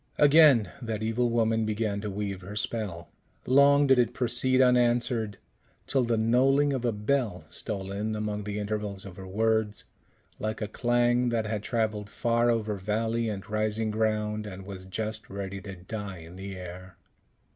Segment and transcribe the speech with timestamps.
[0.17, 3.11] Again that evil woman began to weave her spell.
[3.45, 5.37] Long did it proceed unanswered,
[5.85, 9.83] till the knolling of a bell stole in among the intervals of her words,
[10.39, 15.29] like a clang that had travelled far over valley and rising ground, and was just
[15.29, 16.97] ready to die in the air.